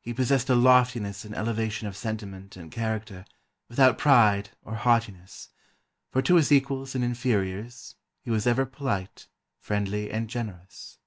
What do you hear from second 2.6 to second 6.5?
character, without pride or haughtiness, for to